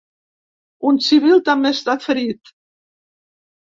[0.93, 2.55] Un civil també ha estat ferit.